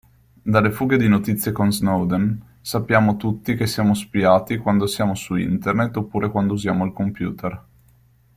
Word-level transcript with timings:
Dalle 0.43 0.71
fughe 0.71 0.97
di 0.97 1.07
notizie 1.07 1.51
con 1.51 1.71
Snowden 1.71 2.53
sappiamo 2.59 3.17
tutti 3.17 3.53
che 3.53 3.67
siamo 3.67 3.93
spiati 3.93 4.57
quando 4.57 4.87
siamo 4.87 5.13
su 5.13 5.35
Internet 5.35 5.95
oppure 5.97 6.31
quando 6.31 6.53
usiamo 6.53 6.85
il 6.85 6.91
computer. 6.91 7.65